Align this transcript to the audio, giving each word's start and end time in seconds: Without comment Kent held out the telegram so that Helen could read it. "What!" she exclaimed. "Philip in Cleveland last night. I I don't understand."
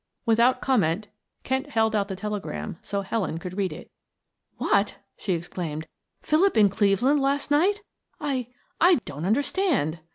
Without 0.25 0.61
comment 0.61 1.09
Kent 1.43 1.69
held 1.69 1.95
out 1.95 2.07
the 2.07 2.15
telegram 2.15 2.79
so 2.81 3.01
that 3.01 3.09
Helen 3.09 3.37
could 3.37 3.55
read 3.55 3.71
it. 3.71 3.91
"What!" 4.57 4.95
she 5.15 5.33
exclaimed. 5.33 5.85
"Philip 6.23 6.57
in 6.57 6.69
Cleveland 6.69 7.19
last 7.19 7.51
night. 7.51 7.83
I 8.19 8.47
I 8.79 8.95
don't 9.05 9.25
understand." 9.25 9.99